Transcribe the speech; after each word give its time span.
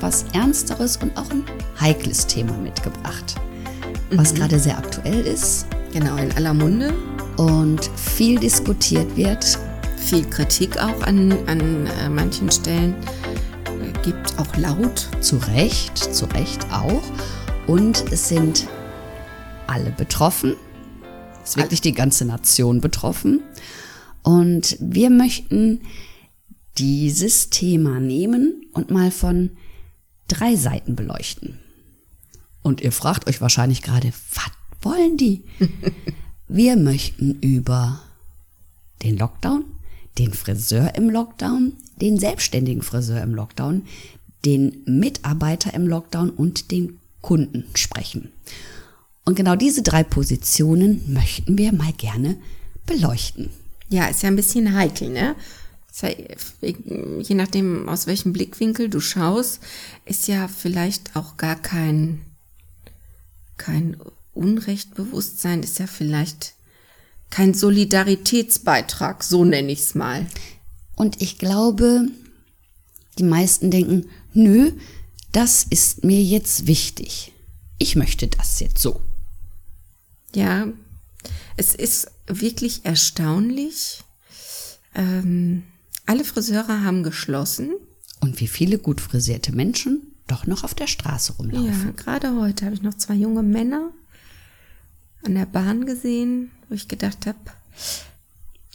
etwas 0.00 0.24
ernsteres 0.32 0.96
und 0.96 1.14
auch 1.18 1.28
ein 1.30 1.44
heikles 1.78 2.26
Thema 2.26 2.56
mitgebracht, 2.56 3.34
was 4.12 4.32
mhm. 4.32 4.38
gerade 4.38 4.58
sehr 4.58 4.78
aktuell 4.78 5.20
ist. 5.26 5.66
Genau, 5.92 6.16
in 6.16 6.32
aller 6.32 6.54
Munde. 6.54 6.94
Und 7.36 7.90
viel 7.96 8.38
diskutiert 8.38 9.14
wird. 9.14 9.58
Viel 9.98 10.24
Kritik 10.24 10.78
auch 10.78 11.02
an, 11.02 11.32
an 11.46 11.86
äh, 11.86 12.08
manchen 12.08 12.50
Stellen 12.50 12.94
äh, 13.66 14.02
gibt, 14.02 14.38
auch 14.38 14.56
laut. 14.56 15.10
Zu 15.20 15.36
Recht, 15.36 15.98
zu 15.98 16.24
Recht 16.24 16.66
auch. 16.72 17.02
Und 17.66 18.10
es 18.10 18.30
sind 18.30 18.68
alle 19.66 19.90
betroffen. 19.90 20.56
Es 21.44 21.50
ist 21.50 21.56
wirklich 21.58 21.82
die 21.82 21.92
ganze 21.92 22.24
Nation 22.24 22.80
betroffen. 22.80 23.42
Und 24.22 24.78
wir 24.80 25.10
möchten 25.10 25.82
dieses 26.78 27.50
Thema 27.50 28.00
nehmen 28.00 28.64
und 28.72 28.90
mal 28.90 29.10
von 29.10 29.50
drei 30.30 30.56
Seiten 30.56 30.96
beleuchten. 30.96 31.58
Und 32.62 32.80
ihr 32.80 32.92
fragt 32.92 33.26
euch 33.26 33.40
wahrscheinlich 33.40 33.82
gerade, 33.82 34.12
was 34.34 34.50
wollen 34.82 35.16
die? 35.16 35.42
Wir 36.48 36.76
möchten 36.76 37.38
über 37.40 38.00
den 39.02 39.16
Lockdown, 39.16 39.64
den 40.18 40.32
Friseur 40.32 40.94
im 40.94 41.08
Lockdown, 41.10 41.74
den 42.00 42.18
selbstständigen 42.18 42.82
Friseur 42.82 43.22
im 43.22 43.34
Lockdown, 43.34 43.82
den 44.44 44.82
Mitarbeiter 44.84 45.74
im 45.74 45.86
Lockdown 45.86 46.30
und 46.30 46.70
den 46.70 46.98
Kunden 47.20 47.64
sprechen. 47.74 48.32
Und 49.24 49.36
genau 49.36 49.54
diese 49.54 49.82
drei 49.82 50.02
Positionen 50.02 51.02
möchten 51.12 51.56
wir 51.58 51.72
mal 51.72 51.92
gerne 51.92 52.36
beleuchten. 52.86 53.50
Ja, 53.88 54.06
ist 54.06 54.22
ja 54.22 54.28
ein 54.28 54.36
bisschen 54.36 54.74
heikel, 54.74 55.10
ne? 55.10 55.34
Je 56.62 57.34
nachdem, 57.34 57.88
aus 57.88 58.06
welchem 58.06 58.32
Blickwinkel 58.32 58.88
du 58.88 59.00
schaust, 59.00 59.60
ist 60.04 60.28
ja 60.28 60.48
vielleicht 60.48 61.16
auch 61.16 61.36
gar 61.36 61.56
kein, 61.56 62.20
kein 63.56 63.96
Unrechtbewusstsein, 64.32 65.62
ist 65.62 65.78
ja 65.78 65.86
vielleicht 65.86 66.54
kein 67.30 67.54
Solidaritätsbeitrag, 67.54 69.22
so 69.22 69.44
nenne 69.44 69.72
ich 69.72 69.80
es 69.80 69.94
mal. 69.94 70.26
Und 70.96 71.20
ich 71.22 71.38
glaube, 71.38 72.08
die 73.18 73.24
meisten 73.24 73.70
denken, 73.70 74.08
nö, 74.32 74.72
das 75.32 75.64
ist 75.64 76.04
mir 76.04 76.22
jetzt 76.22 76.66
wichtig. 76.66 77.32
Ich 77.78 77.96
möchte 77.96 78.26
das 78.26 78.60
jetzt 78.60 78.78
so. 78.78 79.00
Ja, 80.34 80.68
es 81.56 81.74
ist 81.74 82.10
wirklich 82.26 82.84
erstaunlich. 82.84 84.00
Ähm, 84.94 85.62
alle 86.10 86.24
Friseure 86.24 86.82
haben 86.82 87.04
geschlossen. 87.04 87.70
Und 88.18 88.40
wie 88.40 88.48
viele 88.48 88.78
gut 88.78 89.00
frisierte 89.00 89.52
Menschen 89.52 90.02
doch 90.26 90.44
noch 90.44 90.64
auf 90.64 90.74
der 90.74 90.88
Straße 90.88 91.34
rumlaufen. 91.34 91.86
Ja, 91.86 91.92
gerade 91.92 92.34
heute 92.34 92.64
habe 92.64 92.74
ich 92.74 92.82
noch 92.82 92.94
zwei 92.94 93.14
junge 93.14 93.44
Männer 93.44 93.92
an 95.24 95.36
der 95.36 95.46
Bahn 95.46 95.86
gesehen, 95.86 96.50
wo 96.68 96.74
ich 96.74 96.88
gedacht 96.88 97.26
habe, 97.26 97.38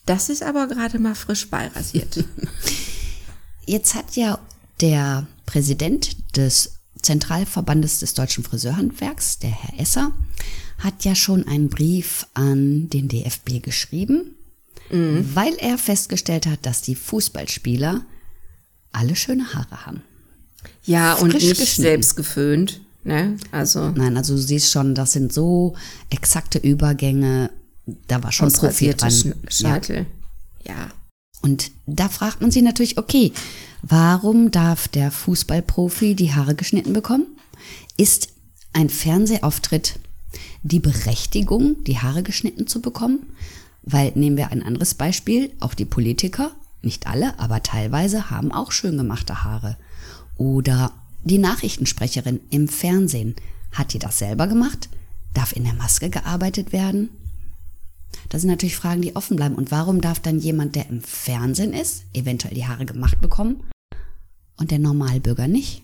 das 0.05 0.29
ist 0.29 0.43
aber 0.43 0.67
gerade 0.67 0.97
mal 0.97 1.13
frisch 1.15 1.49
beirasiert. 1.49 2.23
Jetzt 3.65 3.95
hat 3.95 4.15
ja 4.15 4.39
der 4.79 5.27
Präsident 5.45 6.37
des 6.37 6.79
Zentralverbandes 7.01 7.99
des 7.99 8.13
deutschen 8.13 8.45
Friseurhandwerks, 8.45 9.39
der 9.39 9.51
Herr 9.51 9.79
Esser, 9.79 10.11
hat 10.77 11.03
ja 11.03 11.15
schon 11.15 11.45
einen 11.47 11.67
Brief 11.67 12.27
an 12.33 12.89
den 12.89 13.09
DFB 13.09 13.61
geschrieben 13.61 14.34
mhm. 14.89 15.29
weil 15.33 15.55
er 15.55 15.77
festgestellt 15.77 16.47
hat, 16.47 16.65
dass 16.65 16.81
die 16.81 16.95
Fußballspieler 16.95 18.05
alle 18.91 19.15
schöne 19.15 19.53
Haare 19.53 19.85
haben. 19.85 20.01
Ja, 20.83 21.15
Frisch 21.15 21.23
und 21.23 21.33
nicht 21.33 21.75
selbst 21.75 22.15
geföhnt. 22.15 22.81
Ne? 23.03 23.37
Also 23.51 23.91
Nein, 23.91 24.17
also 24.17 24.35
du 24.35 24.41
siehst 24.41 24.71
schon, 24.71 24.95
das 24.95 25.13
sind 25.13 25.31
so 25.31 25.75
exakte 26.09 26.57
Übergänge. 26.57 27.51
Da 28.07 28.23
war 28.23 28.31
schon 28.31 28.51
Profi 28.51 28.93
dran. 28.95 29.35
Scheitel. 29.47 30.05
Ja. 30.63 30.73
ja. 30.73 30.89
Und 31.41 31.71
da 31.85 32.09
fragt 32.09 32.41
man 32.41 32.49
sich 32.49 32.63
natürlich, 32.63 32.97
okay, 32.97 33.31
warum 33.83 34.49
darf 34.49 34.87
der 34.87 35.11
Fußballprofi 35.11 36.15
die 36.15 36.33
Haare 36.33 36.55
geschnitten 36.55 36.93
bekommen? 36.93 37.27
Ist 37.97 38.29
ein 38.73 38.89
Fernsehauftritt 38.89 39.99
die 40.63 40.79
Berechtigung, 40.79 41.83
die 41.83 41.99
Haare 41.99 42.23
geschnitten 42.23 42.65
zu 42.65 42.81
bekommen? 42.81 43.27
Weil 43.85 44.11
nehmen 44.15 44.35
wir 44.35 44.51
ein 44.51 44.63
anderes 44.63 44.95
Beispiel, 44.95 45.51
auch 45.59 45.75
die 45.75 45.85
Politiker, 45.85 46.51
nicht 46.81 47.07
alle, 47.07 47.39
aber 47.39 47.63
teilweise 47.63 48.29
haben 48.29 48.51
auch 48.51 48.71
schön 48.71 48.97
gemachte 48.97 49.43
Haare. 49.43 49.77
Oder 50.37 50.91
die 51.23 51.37
Nachrichtensprecherin 51.37 52.39
im 52.49 52.67
Fernsehen, 52.67 53.35
hat 53.71 53.93
die 53.93 53.99
das 53.99 54.19
selber 54.19 54.47
gemacht? 54.47 54.89
Darf 55.33 55.55
in 55.55 55.63
der 55.63 55.73
Maske 55.73 56.09
gearbeitet 56.09 56.71
werden? 56.71 57.09
Das 58.29 58.41
sind 58.41 58.49
natürlich 58.49 58.75
Fragen, 58.75 59.01
die 59.01 59.15
offen 59.15 59.35
bleiben. 59.35 59.55
Und 59.55 59.71
warum 59.71 60.01
darf 60.01 60.19
dann 60.19 60.39
jemand, 60.39 60.75
der 60.75 60.89
im 60.89 61.01
Fernsehen 61.01 61.73
ist, 61.73 62.05
eventuell 62.13 62.53
die 62.53 62.65
Haare 62.65 62.85
gemacht 62.85 63.19
bekommen 63.21 63.63
und 64.57 64.71
der 64.71 64.79
Normalbürger 64.79 65.47
nicht? 65.47 65.83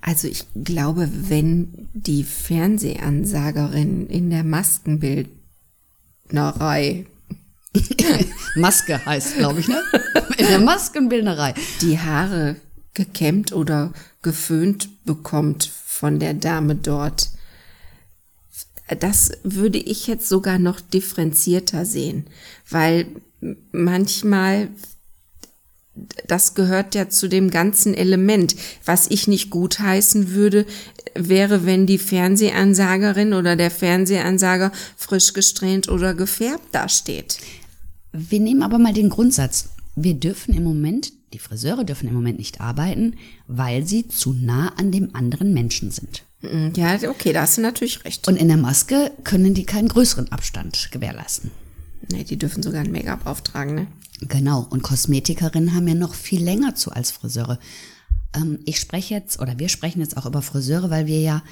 Also 0.00 0.26
ich 0.26 0.44
glaube, 0.54 1.08
wenn 1.28 1.88
die 1.92 2.24
Fernsehansagerin 2.24 4.06
in 4.08 4.30
der 4.30 4.42
Maskenbild 4.42 5.28
Maskenbildnerei. 6.32 7.06
Maske 8.56 9.04
heißt, 9.04 9.36
glaube 9.36 9.60
ich, 9.60 9.68
ne? 9.68 9.82
In 10.36 10.46
der 10.46 10.60
Maskenbildnerei. 10.60 11.54
Die 11.80 11.98
Haare 11.98 12.56
gekämmt 12.94 13.52
oder 13.52 13.92
geföhnt 14.20 15.04
bekommt 15.04 15.70
von 15.86 16.18
der 16.18 16.34
Dame 16.34 16.74
dort. 16.74 17.30
Das 19.00 19.30
würde 19.42 19.78
ich 19.78 20.06
jetzt 20.06 20.28
sogar 20.28 20.58
noch 20.58 20.80
differenzierter 20.80 21.86
sehen, 21.86 22.26
weil 22.68 23.06
manchmal 23.70 24.68
das 26.26 26.54
gehört 26.54 26.94
ja 26.94 27.08
zu 27.08 27.28
dem 27.28 27.50
ganzen 27.50 27.94
Element. 27.94 28.56
Was 28.84 29.10
ich 29.10 29.28
nicht 29.28 29.50
gutheißen 29.50 30.30
würde, 30.32 30.66
wäre, 31.14 31.66
wenn 31.66 31.86
die 31.86 31.98
Fernsehansagerin 31.98 33.34
oder 33.34 33.56
der 33.56 33.70
Fernsehansager 33.70 34.72
frisch 34.96 35.32
gesträhnt 35.34 35.88
oder 35.88 36.14
gefärbt 36.14 36.74
dasteht. 36.74 37.38
Wir 38.12 38.40
nehmen 38.40 38.62
aber 38.62 38.78
mal 38.78 38.94
den 38.94 39.10
Grundsatz. 39.10 39.70
Wir 39.94 40.14
dürfen 40.14 40.54
im 40.54 40.64
Moment, 40.64 41.12
die 41.34 41.38
Friseure 41.38 41.84
dürfen 41.84 42.08
im 42.08 42.14
Moment 42.14 42.38
nicht 42.38 42.60
arbeiten, 42.60 43.16
weil 43.46 43.86
sie 43.86 44.08
zu 44.08 44.32
nah 44.32 44.72
an 44.76 44.90
dem 44.92 45.14
anderen 45.14 45.52
Menschen 45.52 45.90
sind. 45.90 46.24
Mm, 46.40 46.68
ja, 46.74 46.96
okay, 47.08 47.32
da 47.32 47.42
hast 47.42 47.58
du 47.58 47.62
natürlich 47.62 48.04
recht. 48.04 48.26
Und 48.28 48.36
in 48.36 48.48
der 48.48 48.56
Maske 48.56 49.12
können 49.24 49.54
die 49.54 49.64
keinen 49.64 49.88
größeren 49.88 50.32
Abstand 50.32 50.88
gewährleisten. 50.90 51.50
Nee, 52.10 52.24
die 52.24 52.38
dürfen 52.38 52.62
sogar 52.62 52.82
ein 52.82 52.92
Make-up 52.92 53.26
auftragen, 53.26 53.74
ne? 53.74 53.86
Genau, 54.20 54.66
und 54.70 54.82
Kosmetikerinnen 54.82 55.74
haben 55.74 55.88
ja 55.88 55.94
noch 55.94 56.14
viel 56.14 56.42
länger 56.42 56.74
zu 56.74 56.92
als 56.92 57.10
Friseure. 57.10 57.58
Ähm, 58.34 58.60
ich 58.64 58.78
spreche 58.78 59.14
jetzt, 59.14 59.40
oder 59.40 59.58
wir 59.58 59.68
sprechen 59.68 60.00
jetzt 60.00 60.16
auch 60.16 60.26
über 60.26 60.42
Friseure, 60.42 60.90
weil 60.90 61.06
wir 61.06 61.20
ja 61.20 61.42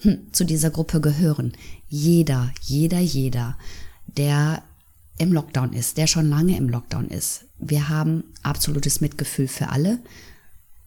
hm, 0.00 0.32
zu 0.32 0.44
dieser 0.44 0.70
Gruppe 0.70 1.00
gehören. 1.00 1.52
Jeder, 1.88 2.52
jeder, 2.62 3.00
jeder, 3.00 3.56
der 4.06 4.62
im 5.18 5.32
Lockdown 5.32 5.72
ist, 5.72 5.96
der 5.96 6.06
schon 6.06 6.28
lange 6.28 6.56
im 6.56 6.68
Lockdown 6.68 7.08
ist. 7.08 7.44
Wir 7.58 7.88
haben 7.88 8.24
absolutes 8.42 9.00
Mitgefühl 9.00 9.48
für 9.48 9.68
alle. 9.68 9.98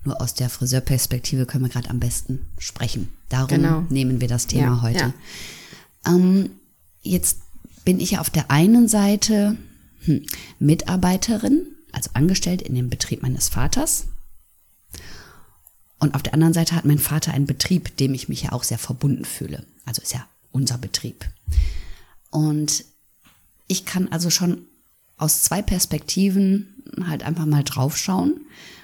Nur 0.03 0.21
aus 0.21 0.33
der 0.35 0.49
Friseurperspektive 0.49 1.45
können 1.45 1.65
wir 1.65 1.71
gerade 1.71 1.89
am 1.89 1.99
besten 1.99 2.45
sprechen. 2.57 3.09
Darum 3.29 3.47
genau. 3.47 3.83
nehmen 3.89 4.21
wir 4.21 4.27
das 4.27 4.47
Thema 4.47 4.75
ja, 4.75 4.81
heute. 4.81 5.13
Ja. 6.05 6.15
Ähm, 6.15 6.51
jetzt 7.01 7.39
bin 7.85 7.99
ich 7.99 8.17
auf 8.17 8.29
der 8.29 8.51
einen 8.51 8.87
Seite 8.87 9.55
hm, 10.03 10.25
Mitarbeiterin, 10.59 11.67
also 11.91 12.09
angestellt 12.13 12.61
in 12.61 12.75
dem 12.75 12.89
Betrieb 12.89 13.21
meines 13.21 13.47
Vaters. 13.47 14.07
Und 15.99 16.13
auf 16.13 16.23
der 16.23 16.33
anderen 16.33 16.53
Seite 16.53 16.75
hat 16.75 16.85
mein 16.85 16.99
Vater 16.99 17.33
einen 17.33 17.45
Betrieb, 17.45 17.95
dem 17.97 18.13
ich 18.13 18.27
mich 18.27 18.43
ja 18.43 18.51
auch 18.51 18.63
sehr 18.63 18.77
verbunden 18.77 19.23
fühle. 19.23 19.63
Also 19.85 20.01
ist 20.01 20.13
ja 20.13 20.27
unser 20.51 20.77
Betrieb. 20.77 21.25
Und 22.31 22.83
ich 23.67 23.85
kann 23.85 24.09
also 24.09 24.29
schon 24.29 24.65
aus 25.17 25.43
zwei 25.43 25.61
Perspektiven 25.61 26.83
halt 27.07 27.23
einfach 27.23 27.45
mal 27.45 27.63
drauf 27.63 27.97
schauen. 27.97 28.41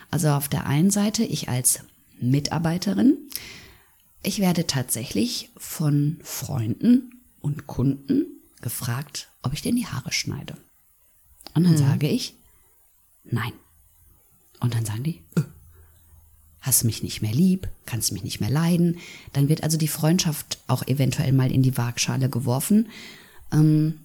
Also 0.10 0.30
auf 0.30 0.48
der 0.48 0.66
einen 0.68 0.92
Seite, 0.92 1.24
ich 1.24 1.50
als 1.50 1.82
Mitarbeiterin, 2.20 3.18
ich 4.24 4.40
werde 4.40 4.68
tatsächlich 4.68 5.50
von 5.58 6.18
Freunden 6.24 7.22
und 7.42 7.68
Kunden 7.68 8.41
gefragt, 8.62 9.30
ob 9.42 9.54
ich 9.54 9.62
denn 9.62 9.76
die 9.76 9.88
Haare 9.88 10.12
schneide. 10.12 10.58
Und 11.54 11.64
dann 11.64 11.78
sage 11.78 12.08
ich, 12.08 12.36
nein. 13.24 13.54
Und 14.60 14.76
dann 14.76 14.86
sagen 14.86 15.04
die, 15.04 15.22
äh, 15.36 15.42
hast 16.62 16.84
mich 16.84 17.04
nicht 17.04 17.22
mehr 17.22 17.34
lieb, 17.34 17.68
kannst 17.86 18.12
mich 18.12 18.24
nicht 18.24 18.40
mehr 18.40 18.50
leiden. 18.50 19.00
Dann 19.34 19.50
wird 19.50 19.64
also 19.64 19.78
die 19.78 19.88
Freundschaft 19.88 20.60
auch 20.68 20.88
eventuell 20.88 21.34
mal 21.34 21.52
in 21.52 21.64
die 21.64 21.78
Waagschale 21.78 22.30
geworfen. 22.30 22.90
Ähm, 23.52 24.00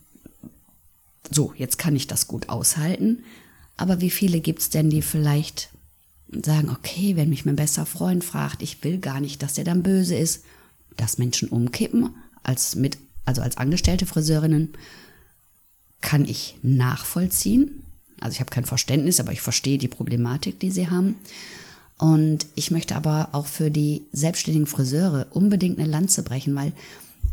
so, 1.31 1.53
jetzt 1.56 1.79
kann 1.79 1.94
ich 1.94 2.06
das 2.06 2.26
gut 2.26 2.49
aushalten. 2.49 3.25
Aber 3.76 4.00
wie 4.00 4.11
viele 4.11 4.41
gibt's 4.41 4.70
denn, 4.70 4.91
die 4.91 5.03
vielleicht 5.03 5.69
sagen, 6.44 6.70
okay, 6.70 7.17
wenn 7.17 7.29
mich 7.29 7.44
mein 7.44 7.56
bester 7.56 7.87
Freund 7.87 8.25
fragt, 8.25 8.62
ich 8.62 8.82
will 8.82 8.99
gar 8.99 9.20
nicht, 9.20 9.43
dass 9.43 9.55
der 9.55 9.64
dann 9.64 9.82
böse 9.82 10.17
ist, 10.17 10.44
dass 10.97 11.19
Menschen 11.19 11.49
umkippen, 11.49 12.14
als 12.43 12.75
mit, 12.75 12.99
also 13.26 13.43
als 13.43 13.58
angestellte 13.58 14.06
Friseurinnen, 14.06 14.73
kann 16.00 16.25
ich 16.25 16.56
nachvollziehen. 16.62 17.82
Also 18.20 18.34
ich 18.34 18.40
habe 18.40 18.50
kein 18.50 18.64
Verständnis, 18.64 19.20
aber 19.20 19.32
ich 19.32 19.40
verstehe 19.40 19.78
die 19.78 19.88
Problematik, 19.88 20.58
die 20.61 20.70
sie 20.70 20.88
haben. 20.88 21.17
Und 21.99 22.46
ich 22.55 22.70
möchte 22.70 22.94
aber 22.96 23.31
auch 23.32 23.46
für 23.46 23.70
die 23.70 24.02
selbstständigen 24.12 24.67
Friseure 24.67 25.26
unbedingt 25.31 25.78
eine 25.78 25.88
Lanze 25.88 26.23
brechen, 26.23 26.55
weil 26.55 26.73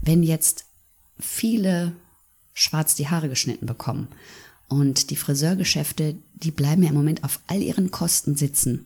wenn 0.01 0.23
jetzt 0.23 0.65
viele 1.19 1.93
schwarz 2.53 2.95
die 2.95 3.09
Haare 3.09 3.29
geschnitten 3.29 3.65
bekommen 3.65 4.07
und 4.67 5.09
die 5.09 5.15
Friseurgeschäfte, 5.15 6.15
die 6.33 6.51
bleiben 6.51 6.83
ja 6.83 6.89
im 6.89 6.95
Moment 6.95 7.23
auf 7.23 7.39
all 7.47 7.61
ihren 7.61 7.91
Kosten 7.91 8.35
sitzen. 8.35 8.85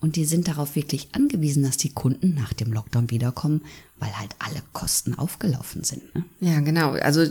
Und 0.00 0.16
die 0.16 0.24
sind 0.24 0.48
darauf 0.48 0.76
wirklich 0.76 1.08
angewiesen, 1.12 1.62
dass 1.62 1.76
die 1.76 1.92
Kunden 1.92 2.34
nach 2.34 2.52
dem 2.52 2.72
Lockdown 2.72 3.10
wiederkommen, 3.10 3.62
weil 3.98 4.16
halt 4.18 4.34
alle 4.38 4.62
Kosten 4.72 5.14
aufgelaufen 5.14 5.84
sind. 5.84 6.14
Ne? 6.14 6.24
Ja, 6.40 6.60
genau. 6.60 6.92
Also 6.92 7.26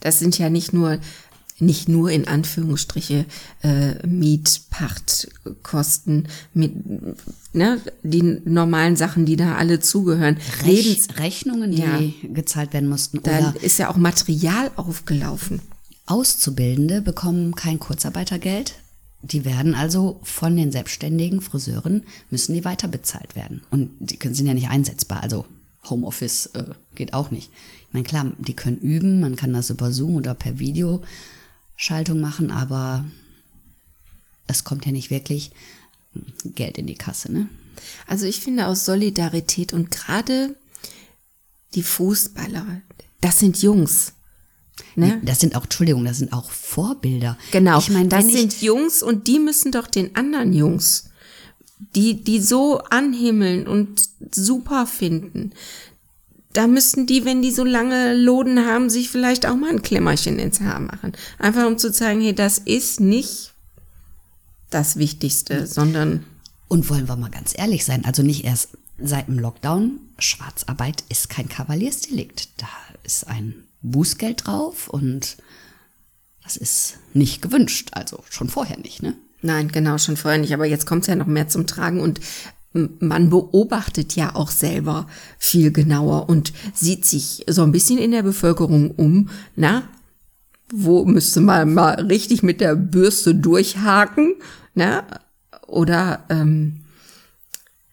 das 0.00 0.18
sind 0.18 0.38
ja 0.38 0.50
nicht 0.50 0.72
nur 0.72 0.98
nicht 1.60 1.88
nur 1.88 2.10
in 2.10 2.26
Anführungsstriche 2.28 3.24
äh, 3.62 4.06
Mietpachtkosten, 4.06 6.28
mit, 6.54 6.72
ne, 7.52 7.80
die 8.02 8.40
normalen 8.44 8.94
Sachen, 8.96 9.26
die 9.26 9.36
da 9.36 9.56
alle 9.56 9.80
zugehören. 9.80 10.38
Rech 10.64 10.84
Lebens 10.84 11.18
Rechnungen, 11.18 11.72
die 11.72 11.82
ja. 11.82 12.00
gezahlt 12.32 12.72
werden 12.72 12.88
mussten. 12.88 13.20
Dann 13.22 13.56
ist 13.56 13.78
ja 13.78 13.90
auch 13.90 13.96
Material 13.96 14.70
aufgelaufen. 14.76 15.60
Auszubildende 16.06 17.02
bekommen 17.02 17.56
kein 17.56 17.80
Kurzarbeitergeld. 17.80 18.76
Die 19.22 19.44
werden 19.44 19.74
also 19.74 20.20
von 20.22 20.56
den 20.56 20.70
selbstständigen 20.70 21.40
Friseuren, 21.40 22.04
müssen 22.30 22.54
die 22.54 22.64
weiter 22.64 22.88
bezahlt 22.88 23.34
werden. 23.34 23.62
Und 23.70 23.90
die 23.98 24.18
sind 24.32 24.46
ja 24.46 24.54
nicht 24.54 24.68
einsetzbar. 24.68 25.22
Also 25.22 25.44
Homeoffice 25.88 26.46
äh, 26.54 26.64
geht 26.94 27.14
auch 27.14 27.30
nicht. 27.30 27.50
Ich 27.88 27.94
meine, 27.94 28.04
klar, 28.04 28.32
die 28.38 28.54
können 28.54 28.78
üben, 28.78 29.20
man 29.20 29.36
kann 29.36 29.52
das 29.52 29.70
über 29.70 29.92
Zoom 29.92 30.16
oder 30.16 30.34
per 30.34 30.58
Video 30.58 31.02
Schaltung 31.76 32.20
machen, 32.20 32.50
aber 32.50 33.04
es 34.46 34.64
kommt 34.64 34.84
ja 34.84 34.92
nicht 34.92 35.10
wirklich 35.10 35.52
Geld 36.44 36.78
in 36.78 36.86
die 36.86 36.96
Kasse, 36.96 37.32
ne? 37.32 37.48
Also 38.06 38.26
ich 38.26 38.40
finde 38.40 38.66
aus 38.66 38.84
Solidarität 38.84 39.72
und 39.72 39.90
gerade 39.92 40.56
die 41.74 41.84
Fußballer, 41.84 42.82
das 43.20 43.38
sind 43.38 43.62
Jungs. 43.62 44.14
Ne? 44.94 45.20
Das 45.24 45.40
sind 45.40 45.54
auch, 45.56 45.64
Entschuldigung, 45.64 46.04
das 46.04 46.18
sind 46.18 46.32
auch 46.32 46.50
Vorbilder. 46.50 47.38
Genau, 47.52 47.78
ich 47.78 47.90
meine, 47.90 48.08
das 48.08 48.28
sind 48.28 48.60
Jungs 48.62 49.02
und 49.02 49.26
die 49.26 49.38
müssen 49.38 49.72
doch 49.72 49.86
den 49.86 50.16
anderen 50.16 50.52
Jungs, 50.52 51.10
die, 51.94 52.22
die 52.22 52.40
so 52.40 52.78
anhimmeln 52.78 53.66
und 53.66 54.00
super 54.32 54.86
finden, 54.86 55.52
da 56.52 56.66
müssten 56.66 57.06
die, 57.06 57.24
wenn 57.24 57.42
die 57.42 57.52
so 57.52 57.62
lange 57.62 58.16
Loden 58.16 58.64
haben, 58.66 58.90
sich 58.90 59.10
vielleicht 59.10 59.46
auch 59.46 59.54
mal 59.54 59.70
ein 59.70 59.82
Klemmerchen 59.82 60.40
ins 60.40 60.60
Haar 60.60 60.80
machen. 60.80 61.12
Einfach 61.38 61.66
um 61.66 61.78
zu 61.78 61.92
zeigen, 61.92 62.20
hey, 62.20 62.34
das 62.34 62.58
ist 62.58 63.00
nicht 63.00 63.52
das 64.70 64.96
Wichtigste, 64.96 65.68
sondern. 65.68 66.24
Und 66.66 66.90
wollen 66.90 67.06
wir 67.08 67.16
mal 67.16 67.30
ganz 67.30 67.54
ehrlich 67.56 67.84
sein, 67.84 68.04
also 68.04 68.22
nicht 68.22 68.44
erst 68.44 68.70
seit 68.98 69.28
dem 69.28 69.38
Lockdown, 69.38 70.00
Schwarzarbeit 70.18 71.04
ist 71.08 71.28
kein 71.28 71.48
Kavaliersdelikt. 71.48 72.48
Da 72.60 72.68
ist 73.04 73.28
ein 73.28 73.67
Bußgeld 73.90 74.46
drauf 74.46 74.88
und 74.88 75.36
das 76.42 76.56
ist 76.56 76.98
nicht 77.12 77.42
gewünscht, 77.42 77.90
also 77.92 78.22
schon 78.30 78.48
vorher 78.48 78.78
nicht, 78.78 79.02
ne? 79.02 79.14
Nein, 79.42 79.68
genau, 79.68 79.98
schon 79.98 80.16
vorher 80.16 80.40
nicht. 80.40 80.54
Aber 80.54 80.66
jetzt 80.66 80.86
kommt 80.86 81.02
es 81.02 81.08
ja 81.08 81.14
noch 81.14 81.26
mehr 81.26 81.48
zum 81.48 81.66
Tragen. 81.66 82.00
Und 82.00 82.20
man 82.72 83.30
beobachtet 83.30 84.16
ja 84.16 84.34
auch 84.34 84.50
selber 84.50 85.06
viel 85.38 85.72
genauer 85.72 86.28
und 86.28 86.52
sieht 86.74 87.04
sich 87.04 87.44
so 87.48 87.62
ein 87.62 87.72
bisschen 87.72 87.98
in 87.98 88.10
der 88.10 88.22
Bevölkerung 88.22 88.90
um, 88.92 89.30
na, 89.56 89.84
wo 90.70 91.04
müsste 91.04 91.40
man 91.40 91.72
mal 91.72 91.94
richtig 91.94 92.42
mit 92.42 92.60
der 92.60 92.76
Bürste 92.76 93.34
durchhaken, 93.34 94.34
na, 94.74 95.04
oder 95.66 96.24
ähm, 96.28 96.84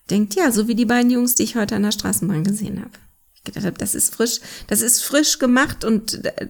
denkt 0.09 0.36
ja, 0.36 0.51
so 0.51 0.68
wie 0.68 0.75
die 0.75 0.86
beiden 0.86 1.09
Jungs, 1.09 1.36
die 1.36 1.44
ich 1.44 1.56
heute 1.56 1.75
an 1.75 1.83
der 1.83 1.92
Straßenbahn 1.92 2.44
gesehen 2.44 2.81
habe. 2.81 2.92
Gedacht 3.45 3.65
habe, 3.65 3.77
das 3.77 3.95
ist 3.95 4.13
frisch, 4.13 4.39
das 4.68 4.81
ist 4.81 5.03
frisch 5.03 5.39
gemacht 5.39 5.86
und 5.86 6.25
äh, 6.25 6.47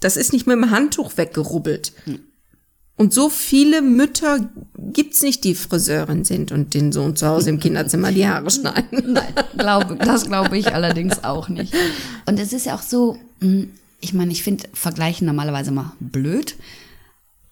das 0.00 0.16
ist 0.16 0.32
nicht 0.32 0.46
mit 0.46 0.56
dem 0.56 0.70
Handtuch 0.70 1.16
weggerubbelt. 1.16 1.92
Hm. 2.04 2.20
Und 2.96 3.12
so 3.12 3.28
viele 3.28 3.82
Mütter 3.82 4.50
gibt's 4.78 5.22
nicht, 5.22 5.42
die 5.42 5.56
Friseurin 5.56 6.24
sind 6.24 6.52
und 6.52 6.74
den 6.74 6.92
Sohn 6.92 7.16
zu 7.16 7.26
Hause 7.26 7.50
im 7.50 7.58
Kinderzimmer 7.58 8.12
die 8.12 8.26
Haare 8.26 8.50
schneiden. 8.50 9.14
Nein, 9.14 9.34
glaube, 9.58 9.96
das 9.96 10.26
glaube 10.26 10.56
ich 10.56 10.72
allerdings 10.72 11.24
auch 11.24 11.48
nicht. 11.48 11.74
Und 12.26 12.38
es 12.38 12.52
ist 12.52 12.66
ja 12.66 12.76
auch 12.76 12.82
so, 12.82 13.18
hm, 13.40 13.70
ich 14.00 14.12
meine, 14.14 14.30
ich 14.30 14.44
finde 14.44 14.68
Vergleichen 14.74 15.26
normalerweise 15.26 15.72
mal 15.72 15.92
blöd. 15.98 16.54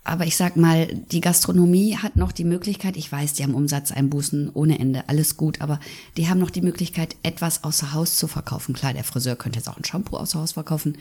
Aber 0.04 0.26
ich 0.26 0.36
sag 0.36 0.56
mal, 0.56 0.86
die 0.88 1.20
Gastronomie 1.20 1.96
hat 1.96 2.16
noch 2.16 2.32
die 2.32 2.44
Möglichkeit, 2.44 2.96
ich 2.96 3.10
weiß, 3.10 3.34
die 3.34 3.44
haben 3.44 3.54
Umsatzeinbußen 3.54 4.50
ohne 4.52 4.78
Ende, 4.80 5.08
alles 5.08 5.36
gut, 5.36 5.60
aber 5.60 5.78
die 6.16 6.28
haben 6.28 6.40
noch 6.40 6.50
die 6.50 6.60
Möglichkeit, 6.60 7.14
etwas 7.22 7.62
außer 7.62 7.92
Haus 7.92 8.16
zu 8.16 8.26
verkaufen. 8.26 8.74
Klar, 8.74 8.94
der 8.94 9.04
Friseur 9.04 9.36
könnte 9.36 9.60
jetzt 9.60 9.68
auch 9.68 9.76
ein 9.76 9.84
Shampoo 9.84 10.16
außer 10.16 10.40
Haus 10.40 10.52
verkaufen, 10.52 10.98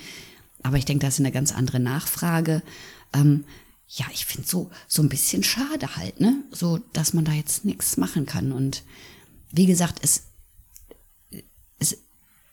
aber 0.62 0.78
ich 0.78 0.86
denke, 0.86 1.06
das 1.06 1.16
ist 1.16 1.22
eine 1.22 1.32
ganz 1.32 1.52
andere 1.52 1.80
Nachfrage. 1.80 2.62
Ähm, 3.14 3.46
ja, 3.88 4.06
ich 4.14 4.26
finde 4.26 4.48
so, 4.48 4.70
so 4.88 5.02
ein 5.02 5.10
bisschen 5.10 5.44
schade 5.44 5.96
halt, 5.96 6.20
ne? 6.20 6.44
So, 6.52 6.80
dass 6.94 7.14
man 7.14 7.26
da 7.26 7.34
jetzt 7.34 7.66
nichts 7.66 7.98
machen 7.98 8.26
kann. 8.26 8.52
Und 8.52 8.84
wie 9.52 9.66
gesagt, 9.66 10.00
es, 10.02 10.12
es 10.18 10.31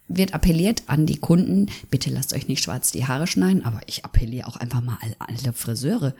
wird 0.08 0.34
appelliert 0.34 0.82
an 0.86 1.06
die 1.06 1.18
Kunden, 1.18 1.66
bitte 1.90 2.10
lasst 2.10 2.34
euch 2.34 2.48
nicht 2.48 2.62
schwarz 2.62 2.90
die 2.90 3.06
Haare 3.06 3.26
schneiden, 3.26 3.64
aber 3.64 3.80
ich 3.86 4.04
appelliere 4.04 4.46
auch 4.46 4.56
einfach 4.56 4.80
mal 4.80 4.98
an 5.00 5.14
alle 5.18 5.52
Friseure. 5.52 6.14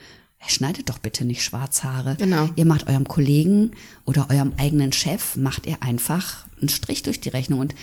Schneidet 0.47 0.89
doch 0.89 0.99
bitte 0.99 1.25
nicht 1.25 1.43
Schwarzhaare. 1.43 2.15
Genau. 2.17 2.49
Ihr 2.55 2.65
macht 2.65 2.89
eurem 2.89 3.09
Kollegen 3.09 3.73
oder 4.05 4.31
eurem 4.31 4.53
eigenen 4.57 4.93
Chef, 4.93 5.35
macht 5.37 5.67
ihr 5.67 5.83
einfach 5.83 6.47
einen 6.61 6.69
Strich 6.69 7.03
durch 7.03 7.21
die 7.21 7.31
Rechnung. 7.31 7.59
Und 7.59 7.75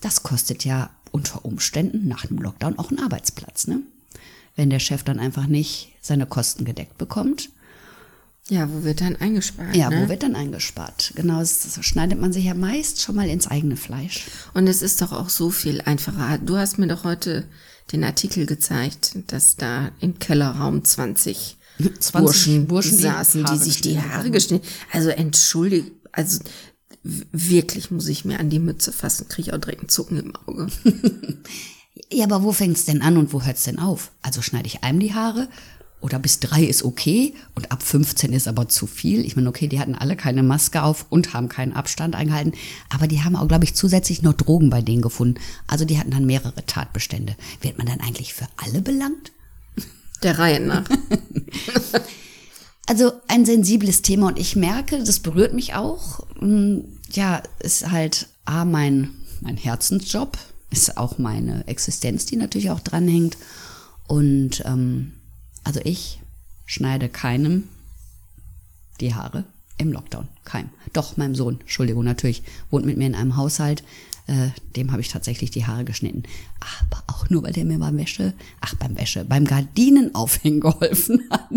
das 0.00 0.22
kostet 0.22 0.64
ja 0.64 0.90
unter 1.10 1.44
Umständen 1.44 2.06
nach 2.06 2.24
einem 2.24 2.38
Lockdown 2.38 2.78
auch 2.78 2.90
einen 2.90 3.00
Arbeitsplatz, 3.00 3.66
ne? 3.66 3.80
wenn 4.54 4.70
der 4.70 4.78
Chef 4.78 5.02
dann 5.02 5.18
einfach 5.18 5.46
nicht 5.46 5.92
seine 6.00 6.26
Kosten 6.26 6.64
gedeckt 6.64 6.98
bekommt. 6.98 7.50
Ja, 8.50 8.70
wo 8.70 8.84
wird 8.84 9.00
dann 9.00 9.16
eingespart? 9.16 9.74
Ja, 9.74 9.88
ne? 9.88 10.02
wo 10.02 10.08
wird 10.10 10.22
dann 10.22 10.36
eingespart? 10.36 11.12
Genau, 11.14 11.38
das 11.38 11.78
schneidet 11.80 12.20
man 12.20 12.32
sich 12.32 12.44
ja 12.44 12.54
meist 12.54 13.00
schon 13.00 13.16
mal 13.16 13.28
ins 13.28 13.46
eigene 13.46 13.76
Fleisch. 13.76 14.26
Und 14.52 14.66
es 14.66 14.82
ist 14.82 15.00
doch 15.00 15.12
auch 15.12 15.30
so 15.30 15.50
viel 15.50 15.80
einfacher. 15.80 16.38
Du 16.38 16.56
hast 16.56 16.78
mir 16.78 16.86
doch 16.86 17.04
heute 17.04 17.44
den 17.92 18.04
Artikel 18.04 18.44
gezeigt, 18.44 19.16
dass 19.28 19.56
da 19.56 19.92
im 20.00 20.18
Kellerraum 20.18 20.84
20, 20.84 21.56
20 22.00 22.12
Burschen, 22.12 22.66
Burschen 22.66 22.98
saßen, 22.98 23.44
die, 23.44 23.52
die 23.52 23.58
sich 23.58 23.80
die 23.80 23.98
Haare 23.98 24.30
geschnitten 24.30 24.66
Also 24.92 25.08
entschuldigt, 25.08 25.92
also 26.12 26.40
wirklich 27.02 27.90
muss 27.90 28.08
ich 28.08 28.26
mir 28.26 28.40
an 28.40 28.50
die 28.50 28.58
Mütze 28.58 28.92
fassen, 28.92 29.28
kriege 29.28 29.48
ich 29.48 29.54
auch 29.54 29.60
direkt 29.60 29.80
einen 29.80 29.88
Zucken 29.88 30.18
im 30.18 30.36
Auge. 30.36 30.68
Ja, 32.12 32.24
aber 32.24 32.42
wo 32.42 32.52
fängt's 32.52 32.84
denn 32.84 33.02
an 33.02 33.16
und 33.16 33.32
wo 33.32 33.42
hört's 33.42 33.64
denn 33.64 33.78
auf? 33.78 34.10
Also 34.20 34.42
schneide 34.42 34.66
ich 34.66 34.84
einem 34.84 35.00
die 35.00 35.14
Haare 35.14 35.48
oder 36.04 36.18
bis 36.18 36.38
drei 36.38 36.62
ist 36.62 36.82
okay 36.82 37.32
und 37.54 37.72
ab 37.72 37.82
15 37.82 38.34
ist 38.34 38.46
aber 38.46 38.68
zu 38.68 38.86
viel. 38.86 39.24
Ich 39.24 39.36
meine, 39.36 39.48
okay, 39.48 39.68
die 39.68 39.80
hatten 39.80 39.94
alle 39.94 40.16
keine 40.16 40.42
Maske 40.42 40.82
auf 40.82 41.06
und 41.08 41.32
haben 41.32 41.48
keinen 41.48 41.72
Abstand 41.72 42.14
eingehalten, 42.14 42.52
aber 42.90 43.06
die 43.06 43.22
haben 43.22 43.36
auch, 43.36 43.48
glaube 43.48 43.64
ich, 43.64 43.74
zusätzlich 43.74 44.20
noch 44.20 44.34
Drogen 44.34 44.68
bei 44.68 44.82
denen 44.82 45.00
gefunden. 45.00 45.40
Also 45.66 45.86
die 45.86 45.98
hatten 45.98 46.10
dann 46.10 46.26
mehrere 46.26 46.66
Tatbestände. 46.66 47.34
Wird 47.62 47.78
man 47.78 47.86
dann 47.86 48.00
eigentlich 48.00 48.34
für 48.34 48.46
alle 48.56 48.82
belangt? 48.82 49.32
Der 50.22 50.38
Reihe 50.38 50.60
nach. 50.60 50.84
also 52.86 53.12
ein 53.26 53.46
sensibles 53.46 54.02
Thema 54.02 54.26
und 54.26 54.38
ich 54.38 54.56
merke, 54.56 55.02
das 55.02 55.20
berührt 55.20 55.54
mich 55.54 55.72
auch. 55.72 56.26
Hm, 56.38 56.84
ja, 57.12 57.42
ist 57.60 57.90
halt 57.90 58.28
A, 58.44 58.66
mein, 58.66 59.08
mein 59.40 59.56
Herzensjob 59.56 60.36
ist 60.68 60.98
auch 60.98 61.16
meine 61.16 61.66
Existenz, 61.66 62.26
die 62.26 62.36
natürlich 62.36 62.70
auch 62.70 62.80
dranhängt. 62.80 63.38
Und 64.06 64.62
ähm, 64.66 65.12
also 65.64 65.80
ich 65.82 66.20
schneide 66.66 67.08
keinem 67.08 67.68
die 69.00 69.14
Haare 69.14 69.44
im 69.78 69.92
Lockdown. 69.92 70.28
Keinem. 70.44 70.70
Doch, 70.92 71.16
meinem 71.16 71.34
Sohn, 71.34 71.60
Entschuldigung, 71.60 72.04
natürlich, 72.04 72.42
wohnt 72.70 72.86
mit 72.86 72.96
mir 72.96 73.06
in 73.06 73.14
einem 73.14 73.36
Haushalt. 73.36 73.82
Äh, 74.26 74.50
dem 74.76 74.90
habe 74.92 75.02
ich 75.02 75.08
tatsächlich 75.08 75.50
die 75.50 75.66
Haare 75.66 75.84
geschnitten. 75.84 76.22
Aber 76.60 77.02
auch 77.08 77.28
nur, 77.28 77.42
weil 77.42 77.52
der 77.52 77.64
mir 77.64 77.78
beim 77.78 77.98
Wäsche, 77.98 78.32
ach 78.60 78.74
beim 78.76 78.96
Wäsche, 78.96 79.24
beim 79.24 79.44
Gardinenaufhängen 79.44 80.60
geholfen 80.60 81.28
hat. 81.30 81.50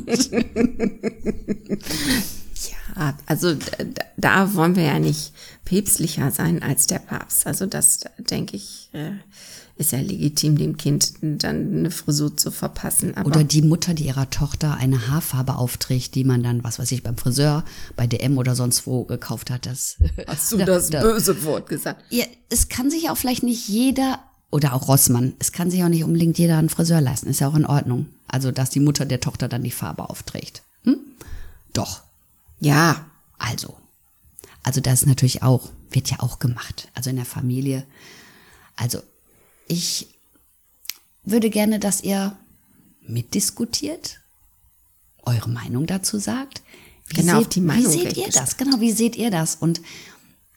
ja, 2.96 3.18
also 3.26 3.54
da, 3.54 4.04
da 4.18 4.54
wollen 4.54 4.76
wir 4.76 4.84
ja 4.84 5.00
nicht 5.00 5.32
päpstlicher 5.64 6.32
sein 6.32 6.62
als 6.64 6.88
der 6.88 7.00
Papst. 7.00 7.46
Also 7.48 7.66
das 7.68 8.00
denke 8.18 8.58
ich. 8.58 8.90
Äh, 8.94 9.12
ist 9.78 9.92
ja 9.92 10.00
legitim, 10.00 10.58
dem 10.58 10.78
Kind 10.78 11.14
dann 11.22 11.78
eine 11.78 11.92
Frisur 11.92 12.36
zu 12.36 12.52
verpassen. 12.52 13.16
Aber 13.16 13.28
oder 13.28 13.44
die 13.44 13.62
Mutter, 13.62 13.94
die 13.94 14.06
ihrer 14.06 14.30
Tochter 14.30 14.76
eine 14.76 15.08
Haarfarbe 15.08 15.56
aufträgt, 15.56 16.16
die 16.16 16.24
man 16.24 16.42
dann, 16.42 16.64
was 16.64 16.80
weiß 16.80 16.92
ich, 16.92 17.04
beim 17.04 17.18
Friseur, 17.18 17.64
bei 17.96 18.08
DM 18.08 18.38
oder 18.38 18.56
sonst 18.56 18.88
wo 18.88 19.04
gekauft 19.04 19.52
hat. 19.52 19.66
Das, 19.66 19.98
Hast 20.28 20.52
du 20.52 20.58
das 20.58 20.90
da, 20.90 21.02
böse 21.02 21.44
Wort 21.44 21.70
gesagt? 21.70 22.04
Ja, 22.10 22.26
es 22.50 22.70
kann 22.70 22.90
sich 22.90 23.10
auch 23.10 23.18
vielleicht 23.18 23.44
nicht 23.44 23.68
jeder, 23.68 24.20
oder 24.50 24.74
auch 24.74 24.88
Rossmann, 24.88 25.34
es 25.40 25.52
kann 25.52 25.70
sich 25.70 25.84
auch 25.84 25.90
nicht 25.90 26.04
unbedingt 26.04 26.38
jeder 26.40 26.58
einen 26.58 26.70
Friseur 26.70 27.02
leisten. 27.02 27.30
Ist 27.30 27.42
ja 27.42 27.48
auch 27.48 27.56
in 27.56 27.66
Ordnung. 27.66 28.08
Also, 28.28 28.52
dass 28.52 28.70
die 28.70 28.80
Mutter 28.80 29.06
der 29.06 29.20
Tochter 29.20 29.48
dann 29.48 29.64
die 29.64 29.72
Farbe 29.72 30.10
aufträgt. 30.10 30.64
Hm? 30.84 30.98
Doch. 31.74 32.02
Ja. 32.60 33.06
Also. 33.38 33.78
Also, 34.64 34.82
das 34.82 35.02
ist 35.02 35.08
natürlich 35.08 35.44
auch, 35.44 35.70
wird 35.92 36.10
ja 36.10 36.20
auch 36.20 36.40
gemacht. 36.40 36.90
Also 36.94 37.10
in 37.10 37.18
der 37.18 37.26
Familie. 37.26 37.86
Also 38.76 39.02
ich 39.68 40.08
würde 41.24 41.50
gerne, 41.50 41.80
dass 41.80 42.02
ihr 42.02 42.38
mitdiskutiert, 43.02 44.20
eure 45.24 45.50
Meinung 45.50 45.86
dazu 45.86 46.20
sagt. 46.20 46.62
Wie 47.08 47.22
genau, 47.22 47.40
seht, 47.40 47.56
die 47.56 47.62
Meinung 47.62 47.86
wie 47.86 47.98
seht 47.98 48.18
ihr 48.18 48.30
das? 48.30 48.58
Genau, 48.58 48.80
wie 48.80 48.92
seht 48.92 49.16
ihr 49.16 49.32
das? 49.32 49.56
Und 49.56 49.82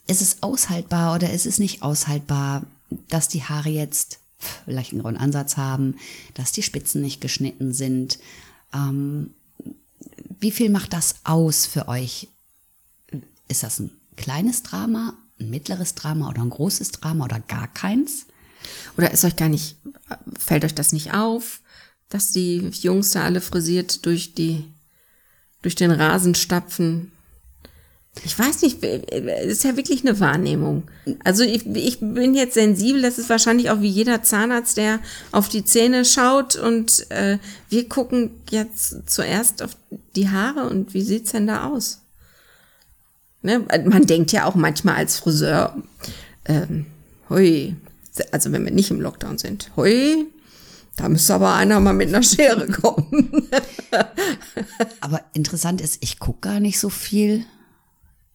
ist 0.07 0.23
es 0.23 0.43
aushaltbar 0.43 1.15
oder 1.15 1.33
ist 1.33 1.47
es 1.47 1.59
nicht 1.59 1.83
aushaltbar, 1.83 2.65
dass 3.09 3.29
die 3.29 3.45
Haare 3.45 3.69
jetzt 3.69 4.19
vielleicht 4.65 4.93
einen 4.93 5.03
grauen 5.03 5.17
Ansatz 5.17 5.57
haben, 5.57 5.97
dass 6.35 6.53
die 6.53 6.63
Spitzen 6.63 7.03
nicht 7.03 7.21
geschnitten 7.21 7.73
sind? 7.73 8.19
Ähm, 8.75 9.33
wie 10.41 10.51
viel 10.51 10.71
macht 10.71 10.93
das 10.93 11.17
aus 11.25 11.67
für 11.67 11.89
euch? 11.89 12.29
Ist 13.49 13.63
das 13.63 13.79
ein 13.79 13.91
kleines 14.17 14.63
Drama, 14.63 15.15
ein 15.39 15.51
mittleres 15.51 15.95
Drama 15.95 16.29
oder 16.29 16.43
ein 16.43 16.51
großes 16.51 16.93
Drama 16.93 17.25
oder 17.25 17.41
gar 17.41 17.69
keins? 17.69 18.27
Oder 18.97 19.11
ist 19.11 19.25
euch 19.25 19.37
gar 19.37 19.49
nicht, 19.49 19.77
fällt 20.39 20.65
euch 20.65 20.75
das 20.75 20.93
nicht 20.93 21.15
auf, 21.15 21.61
dass 22.09 22.33
die 22.33 22.71
Jungs 22.81 23.11
da 23.11 23.25
alle 23.25 23.41
frisiert 23.41 24.05
durch 24.05 24.35
die, 24.35 24.65
durch 25.63 25.75
den 25.75 25.91
Rasen 25.91 26.35
stapfen? 26.35 27.13
Ich 28.25 28.37
weiß 28.37 28.63
nicht, 28.63 28.83
ist 28.83 29.65
ja 29.65 29.77
wirklich 29.77 30.05
eine 30.05 30.19
Wahrnehmung. 30.19 30.83
Also 31.23 31.45
ich, 31.45 31.65
ich 31.67 32.01
bin 32.01 32.35
jetzt 32.35 32.55
sensibel, 32.55 33.03
das 33.03 33.19
ist 33.19 33.31
wahrscheinlich 33.31 33.71
auch 33.71 33.81
wie 33.81 33.89
jeder 33.89 34.23
Zahnarzt, 34.23 34.77
der 34.77 34.99
auf 35.31 35.49
die 35.49 35.65
Zähne 35.65 36.05
schaut 36.05 36.57
und 36.57 37.09
äh, 37.11 37.39
wir 37.69 37.89
gucken 37.89 38.33
jetzt 38.51 39.09
zuerst 39.09 39.63
auf 39.63 39.77
die 40.17 40.29
Haare 40.29 40.69
und 40.69 40.93
wie 40.93 41.03
sieht's 41.03 41.33
denn 41.33 41.47
da 41.47 41.69
aus? 41.69 42.01
Ne? 43.43 43.65
Man 43.85 44.07
denkt 44.07 44.33
ja 44.33 44.45
auch 44.45 44.57
manchmal 44.57 44.97
als 44.97 45.19
Friseur, 45.19 45.81
ähm, 46.47 46.87
hui, 47.31 47.77
also 48.33 48.53
wenn 48.53 48.65
wir 48.65 48.73
nicht 48.73 48.91
im 48.91 49.01
Lockdown 49.01 49.39
sind, 49.39 49.71
hui, 49.77 50.27
da 50.97 51.09
müsste 51.09 51.35
aber 51.35 51.55
einer 51.55 51.81
mal 51.81 51.95
mit 51.95 52.09
einer 52.09 52.23
Schere 52.23 52.67
kommen. 52.69 53.49
aber 55.01 55.25
interessant 55.33 55.81
ist, 55.81 55.99
ich 56.03 56.19
gucke 56.19 56.49
gar 56.49 56.61
nicht 56.61 56.79
so 56.79 56.91
viel. 56.91 57.45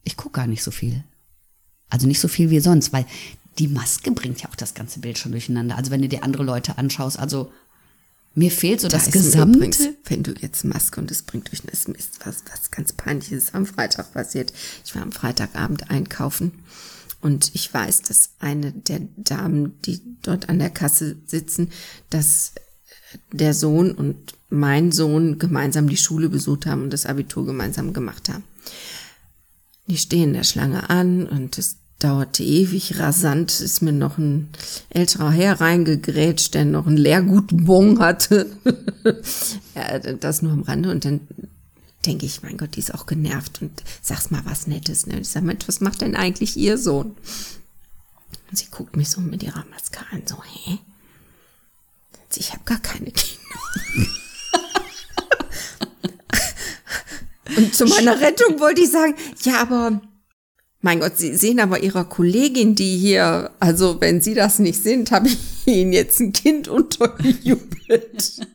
Ich 0.04 0.16
gucke 0.16 0.40
gar 0.40 0.46
nicht 0.46 0.62
so 0.62 0.70
viel. 0.70 1.04
Also 1.90 2.06
nicht 2.06 2.20
so 2.20 2.28
viel 2.28 2.50
wie 2.50 2.60
sonst, 2.60 2.92
weil 2.92 3.06
die 3.58 3.68
Maske 3.68 4.10
bringt 4.10 4.42
ja 4.42 4.48
auch 4.48 4.56
das 4.56 4.74
ganze 4.74 5.00
Bild 5.00 5.18
schon 5.18 5.32
durcheinander. 5.32 5.76
Also 5.76 5.90
wenn 5.90 6.02
du 6.02 6.08
dir 6.08 6.24
andere 6.24 6.42
Leute 6.42 6.78
anschaust, 6.78 7.18
also 7.18 7.52
mir 8.34 8.50
fehlt 8.50 8.80
so 8.80 8.88
da 8.88 8.98
das 8.98 9.10
Gesamte. 9.10 9.56
Übrigens, 9.58 9.88
wenn 10.04 10.22
du 10.22 10.32
jetzt 10.32 10.64
Maske 10.64 11.00
und 11.00 11.10
es 11.10 11.22
bringt 11.22 11.50
durch 11.50 11.62
das 11.62 11.88
Mist, 11.88 12.18
was, 12.24 12.42
was 12.50 12.70
ganz 12.70 12.92
peinliches 12.92 13.54
am 13.54 13.64
Freitag 13.64 14.12
passiert. 14.12 14.52
Ich 14.84 14.94
war 14.94 15.02
am 15.02 15.12
Freitagabend 15.12 15.90
einkaufen 15.90 16.52
und 17.26 17.50
ich 17.54 17.74
weiß, 17.74 18.02
dass 18.02 18.30
eine 18.38 18.70
der 18.70 19.00
Damen, 19.16 19.80
die 19.82 20.00
dort 20.22 20.48
an 20.48 20.60
der 20.60 20.70
Kasse 20.70 21.16
sitzen, 21.26 21.70
dass 22.08 22.52
der 23.32 23.52
Sohn 23.52 23.90
und 23.90 24.34
mein 24.48 24.92
Sohn 24.92 25.40
gemeinsam 25.40 25.88
die 25.88 25.96
Schule 25.96 26.28
besucht 26.28 26.66
haben 26.66 26.84
und 26.84 26.92
das 26.92 27.04
Abitur 27.04 27.44
gemeinsam 27.44 27.92
gemacht 27.92 28.28
haben. 28.28 28.44
Die 29.88 29.96
stehen 29.96 30.34
der 30.34 30.44
Schlange 30.44 30.88
an 30.88 31.26
und 31.26 31.58
es 31.58 31.78
dauerte 31.98 32.44
ewig 32.44 33.00
rasant, 33.00 33.60
ist 33.60 33.82
mir 33.82 33.92
noch 33.92 34.18
ein 34.18 34.50
älterer 34.90 35.32
Herr 35.32 35.60
reingegrätscht, 35.60 36.54
der 36.54 36.64
noch 36.64 36.86
ein 36.86 36.96
Lehrgutbon 36.96 37.98
hatte. 37.98 38.46
ja, 39.74 39.98
das 39.98 40.42
nur 40.42 40.52
am 40.52 40.62
Rande 40.62 40.92
und 40.92 41.04
dann 41.04 41.22
denke 42.06 42.26
ich, 42.26 42.42
mein 42.42 42.56
Gott, 42.56 42.76
die 42.76 42.80
ist 42.80 42.94
auch 42.94 43.06
genervt 43.06 43.60
und 43.62 43.82
sag's 44.02 44.30
mal 44.30 44.42
was 44.44 44.66
Nettes. 44.66 45.06
Ne? 45.06 45.20
Ich 45.20 45.28
sage, 45.28 45.46
Mensch, 45.46 45.66
was 45.66 45.80
macht 45.80 46.00
denn 46.00 46.16
eigentlich 46.16 46.56
ihr 46.56 46.78
Sohn? 46.78 47.16
Und 48.50 48.58
sie 48.58 48.66
guckt 48.70 48.96
mich 48.96 49.10
so 49.10 49.20
mit 49.20 49.42
ihrer 49.42 49.64
Maske 49.70 50.00
an, 50.12 50.22
so, 50.24 50.42
hä? 50.42 50.78
Ich 52.38 52.52
habe 52.52 52.64
gar 52.66 52.78
keine 52.80 53.10
Kinder. 53.10 53.40
und 57.56 57.74
zu 57.74 57.86
meiner 57.86 58.20
Rettung 58.20 58.60
wollte 58.60 58.82
ich 58.82 58.90
sagen, 58.90 59.14
ja, 59.42 59.62
aber 59.62 60.02
mein 60.82 61.00
Gott, 61.00 61.16
Sie 61.16 61.34
sehen 61.34 61.60
aber 61.60 61.82
Ihrer 61.82 62.04
Kollegin, 62.04 62.74
die 62.74 62.98
hier, 62.98 63.50
also 63.58 64.00
wenn 64.00 64.20
Sie 64.20 64.34
das 64.34 64.58
nicht 64.58 64.82
sind, 64.82 65.10
habe 65.10 65.28
ich 65.28 65.38
Ihnen 65.66 65.94
jetzt 65.94 66.20
ein 66.20 66.32
Kind 66.32 66.68
untergejubelt. 66.68 68.46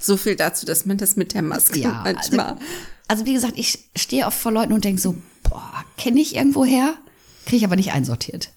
So 0.00 0.16
viel 0.16 0.36
dazu, 0.36 0.66
dass 0.66 0.86
man 0.86 0.96
das 0.96 1.16
mit 1.16 1.34
der 1.34 1.42
Maske 1.42 1.80
ja, 1.80 2.00
manchmal. 2.04 2.52
Also, 2.52 2.64
also 3.08 3.26
wie 3.26 3.34
gesagt, 3.34 3.54
ich 3.56 3.78
stehe 3.96 4.26
oft 4.26 4.38
vor 4.38 4.52
Leuten 4.52 4.72
und 4.72 4.84
denke 4.84 5.00
so, 5.00 5.16
boah, 5.42 5.84
kenne 5.96 6.20
ich 6.20 6.36
irgendwo 6.36 6.64
her? 6.64 6.94
Kriege 7.44 7.58
ich 7.58 7.64
aber 7.64 7.76
nicht 7.76 7.92
einsortiert. 7.92 8.50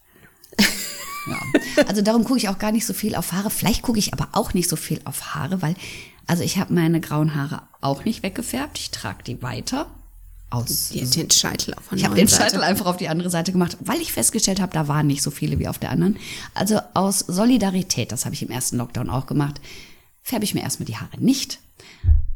ja. 0.60 1.40
Also 1.88 2.02
darum 2.02 2.24
gucke 2.24 2.38
ich 2.38 2.50
auch 2.50 2.60
gar 2.60 2.72
nicht 2.72 2.86
so 2.86 2.94
viel 2.94 3.16
auf 3.16 3.32
Haare. 3.32 3.50
Vielleicht 3.50 3.82
gucke 3.82 4.00
ich 4.00 4.14
aber 4.14 4.30
auch 4.34 4.54
nicht 4.54 4.70
so 4.70 4.76
viel 4.76 5.02
auf 5.06 5.34
Haare, 5.34 5.62
weil, 5.62 5.76
also 6.28 6.44
ich 6.44 6.58
habe 6.58 6.74
meine 6.74 7.02
grauen 7.02 7.36
Haare 7.36 7.64
auch 7.82 8.06
nicht 8.06 8.24
weggefärbt. 8.24 8.78
Ich 8.78 8.92
trage 8.92 9.24
die 9.24 9.42
weiter. 9.42 9.88
Aus, 10.52 10.90
die, 10.90 11.04
den 11.04 11.32
Scheitel 11.32 11.74
auf 11.74 11.92
Ich 11.92 12.06
habe 12.06 12.14
den 12.14 12.28
Scheitel 12.28 12.60
Seite. 12.60 12.64
einfach 12.64 12.86
auf 12.86 12.98
die 12.98 13.08
andere 13.08 13.32
Seite 13.32 13.52
gemacht, 13.52 13.76
weil 13.80 14.00
ich 14.02 14.14
festgestellt 14.14 14.62
habe, 14.62 14.72
da 14.72 14.88
waren 14.88 15.08
nicht 15.08 15.24
so 15.24 15.32
viele 15.32 15.58
wie 15.58 15.68
auf 15.68 15.80
der 15.80 15.90
anderen. 15.90 16.18
Also 16.54 16.80
aus 16.94 17.20
Solidarität, 17.20 18.12
das 18.12 18.26
habe 18.26 18.36
ich 18.36 18.44
im 18.44 18.52
ersten 18.52 18.78
Lockdown 18.78 19.10
auch 19.10 19.26
gemacht, 19.26 19.60
färbe 20.24 20.46
ich 20.46 20.56
mir 20.56 20.62
erstmal 20.62 20.88
die 20.88 20.98
Haare 20.98 21.20
nicht. 21.20 21.60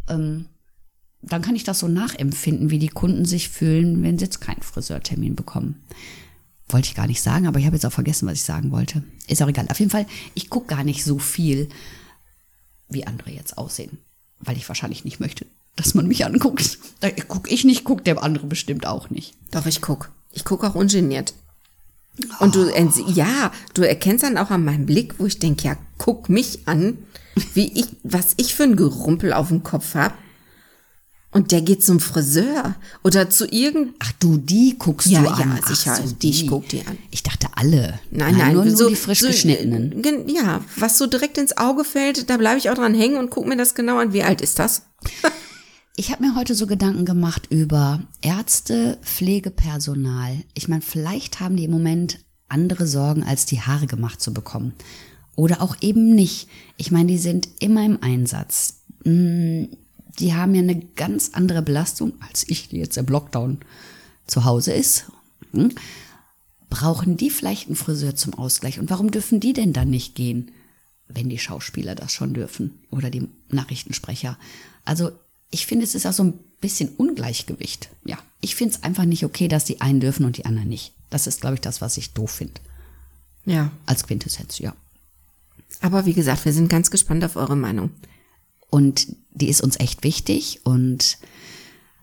Ähm, 0.07 0.45
dann 1.21 1.41
kann 1.41 1.55
ich 1.55 1.63
das 1.63 1.79
so 1.79 1.87
nachempfinden, 1.87 2.69
wie 2.69 2.79
die 2.79 2.89
Kunden 2.89 3.25
sich 3.25 3.49
fühlen, 3.49 4.03
wenn 4.03 4.19
sie 4.19 4.25
jetzt 4.25 4.41
keinen 4.41 4.61
Friseurtermin 4.61 5.35
bekommen. 5.35 5.83
Wollte 6.69 6.89
ich 6.89 6.95
gar 6.95 7.07
nicht 7.07 7.21
sagen, 7.21 7.47
aber 7.47 7.59
ich 7.59 7.65
habe 7.65 7.75
jetzt 7.75 7.85
auch 7.85 7.93
vergessen, 7.93 8.27
was 8.27 8.35
ich 8.35 8.43
sagen 8.43 8.71
wollte. 8.71 9.03
Ist 9.27 9.41
auch 9.41 9.47
egal. 9.47 9.67
Auf 9.69 9.79
jeden 9.79 9.91
Fall, 9.91 10.05
ich 10.35 10.49
gucke 10.49 10.67
gar 10.67 10.83
nicht 10.83 11.03
so 11.03 11.17
viel, 11.17 11.69
wie 12.89 13.07
andere 13.07 13.31
jetzt 13.31 13.57
aussehen. 13.57 13.97
Weil 14.39 14.57
ich 14.57 14.67
wahrscheinlich 14.67 15.05
nicht 15.05 15.19
möchte, 15.19 15.47
dass 15.75 15.95
man 15.95 16.07
mich 16.07 16.25
anguckt. 16.25 16.77
Da 16.99 17.09
gucke 17.09 17.49
ich 17.49 17.63
nicht, 17.63 17.83
guckt 17.83 18.05
der 18.05 18.21
andere 18.21 18.47
bestimmt 18.47 18.85
auch 18.85 19.09
nicht. 19.09 19.33
Doch, 19.51 19.65
ich 19.65 19.81
gucke. 19.81 20.09
Ich 20.31 20.43
gucke 20.43 20.67
auch 20.67 20.75
ungeniert. 20.75 21.33
Und 22.39 22.55
du, 22.55 22.71
ja, 23.07 23.51
du 23.73 23.81
erkennst 23.83 24.23
dann 24.23 24.37
auch 24.37 24.49
an 24.49 24.65
meinem 24.65 24.85
Blick, 24.85 25.15
wo 25.19 25.25
ich 25.25 25.39
denke, 25.39 25.67
ja, 25.67 25.77
guck 25.97 26.29
mich 26.29 26.67
an 26.67 26.97
wie 27.53 27.71
ich, 27.73 27.87
was 28.03 28.33
ich 28.37 28.55
für 28.55 28.63
ein 28.63 28.75
Gerumpel 28.75 29.33
auf 29.33 29.49
dem 29.49 29.63
Kopf 29.63 29.95
hab. 29.95 30.17
Und 31.31 31.51
der 31.51 31.61
geht 31.61 31.83
zum 31.83 31.99
Friseur 31.99 32.75
oder 33.03 33.29
zu 33.29 33.45
irgend. 33.45 33.93
Ach 33.99 34.11
du, 34.19 34.37
die 34.37 34.75
guckst 34.79 35.09
ja, 35.09 35.21
du 35.21 35.27
an. 35.27 35.59
Ja, 35.61 35.67
sicher, 35.67 35.95
so, 35.95 36.15
die, 36.15 36.29
ich 36.29 36.47
guck 36.47 36.67
die 36.69 36.79
an. 36.81 36.97
Ich 37.11 37.21
dachte 37.21 37.47
alle. 37.55 37.99
Nein, 38.09 38.37
nein, 38.37 38.53
nur, 38.53 38.65
nur 38.65 38.75
so, 38.75 38.89
die 38.89 38.95
frisch 38.95 39.19
so, 39.19 39.27
geschnittenen. 39.27 40.03
Ja, 40.27 40.61
was 40.77 40.97
so 40.97 41.05
direkt 41.05 41.37
ins 41.37 41.55
Auge 41.57 41.83
fällt, 41.83 42.29
da 42.29 42.37
bleibe 42.37 42.57
ich 42.57 42.69
auch 42.69 42.75
dran 42.75 42.95
hängen 42.95 43.17
und 43.17 43.29
guck 43.29 43.45
mir 43.45 43.57
das 43.57 43.75
genau 43.75 43.97
an. 43.97 44.13
Wie 44.13 44.23
alt 44.23 44.41
ist 44.41 44.57
das? 44.57 44.83
ich 45.99 46.11
habe 46.11 46.23
mir 46.23 46.35
heute 46.35 46.53
so 46.53 46.67
Gedanken 46.67 47.05
gemacht 47.05 47.47
über 47.49 48.01
Ärzte, 48.21 48.99
Pflegepersonal. 49.01 50.43
Ich 50.53 50.67
meine, 50.67 50.83
vielleicht 50.83 51.39
haben 51.39 51.57
die 51.57 51.63
im 51.63 51.71
Moment 51.71 52.19
andere 52.47 52.85
Sorgen, 52.85 53.23
als 53.23 53.47
die 53.47 53.61
Haare 53.61 53.87
gemacht 53.87 54.21
zu 54.21 54.31
bekommen. 54.31 54.73
Oder 55.35 55.59
auch 55.59 55.75
eben 55.81 56.13
nicht. 56.13 56.49
Ich 56.77 56.91
meine, 56.91 57.07
die 57.07 57.17
sind 57.17 57.49
immer 57.59 57.83
im 57.83 58.01
Einsatz. 58.03 58.83
Mm, 59.05 59.63
die 60.19 60.35
haben 60.35 60.53
ja 60.53 60.61
eine 60.61 60.79
ganz 60.79 61.31
andere 61.33 61.63
Belastung, 61.63 62.13
als 62.29 62.47
ich, 62.47 62.69
die 62.69 62.77
jetzt 62.77 62.97
im 62.97 63.07
Lockdown 63.07 63.57
zu 64.27 64.45
Hause 64.45 64.73
ist. 64.73 65.11
Hm? 65.51 65.71
Brauchen 66.69 67.17
die 67.17 67.31
vielleicht 67.31 67.67
einen 67.67 67.75
Friseur 67.75 68.15
zum 68.15 68.35
Ausgleich? 68.35 68.79
Und 68.79 68.91
warum 68.91 69.09
dürfen 69.09 69.39
die 69.39 69.53
denn 69.53 69.73
dann 69.73 69.89
nicht 69.89 70.13
gehen, 70.13 70.51
wenn 71.07 71.27
die 71.27 71.39
Schauspieler 71.39 71.95
das 71.95 72.13
schon 72.13 72.35
dürfen 72.35 72.81
oder 72.91 73.09
die 73.09 73.27
Nachrichtensprecher? 73.49 74.37
Also 74.85 75.11
ich 75.51 75.65
finde, 75.65 75.85
es 75.85 75.95
ist 75.95 76.05
auch 76.05 76.13
so 76.13 76.23
ein 76.23 76.39
bisschen 76.61 76.89
Ungleichgewicht. 76.97 77.89
Ja, 78.05 78.17
ich 78.41 78.55
finde 78.55 78.75
es 78.75 78.83
einfach 78.83 79.05
nicht 79.05 79.23
okay, 79.23 79.47
dass 79.47 79.65
die 79.65 79.81
einen 79.81 79.99
dürfen 79.99 80.25
und 80.25 80.37
die 80.37 80.45
anderen 80.45 80.69
nicht. 80.69 80.93
Das 81.09 81.27
ist, 81.27 81.41
glaube 81.41 81.55
ich, 81.55 81.61
das, 81.61 81.81
was 81.81 81.97
ich 81.97 82.13
doof 82.13 82.31
finde. 82.31 82.59
Ja. 83.45 83.71
Als 83.85 84.03
Quintessenz, 84.05 84.59
ja. 84.59 84.75
Aber 85.81 86.05
wie 86.05 86.13
gesagt, 86.13 86.45
wir 86.45 86.53
sind 86.53 86.69
ganz 86.69 86.91
gespannt 86.91 87.23
auf 87.23 87.35
eure 87.35 87.55
Meinung. 87.55 87.91
Und 88.69 89.07
die 89.31 89.49
ist 89.49 89.61
uns 89.61 89.79
echt 89.79 90.03
wichtig 90.03 90.61
und 90.65 91.17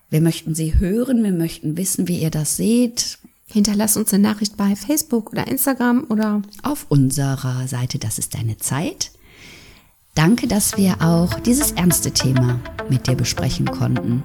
wir 0.08 0.20
möchten 0.20 0.54
sie 0.54 0.78
hören, 0.78 1.22
wir 1.22 1.32
möchten 1.32 1.76
wissen, 1.76 2.08
wie 2.08 2.20
ihr 2.20 2.30
das 2.30 2.56
seht. 2.56 3.18
Hinterlass 3.46 3.96
uns 3.96 4.14
eine 4.14 4.22
Nachricht 4.22 4.56
bei 4.56 4.74
Facebook 4.74 5.32
oder 5.32 5.46
Instagram 5.46 6.06
oder 6.08 6.42
auf 6.62 6.86
unserer 6.88 7.68
Seite 7.68 7.98
Das 7.98 8.18
ist 8.18 8.34
deine 8.34 8.56
Zeit. 8.56 9.10
Danke, 10.14 10.46
dass 10.46 10.76
wir 10.76 10.94
auch 11.00 11.40
dieses 11.40 11.72
ernste 11.72 12.12
Thema 12.12 12.60
mit 12.88 13.06
dir 13.06 13.16
besprechen 13.16 13.66
konnten. 13.66 14.22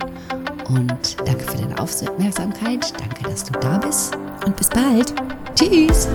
Und 0.67 1.17
danke 1.25 1.43
für 1.45 1.57
deine 1.57 1.79
Aufmerksamkeit. 1.79 2.93
Danke, 2.99 3.23
dass 3.23 3.43
du 3.43 3.53
da 3.59 3.79
bist. 3.79 4.15
Und 4.45 4.55
bis 4.55 4.69
bald. 4.69 5.13
Tschüss. 5.55 6.07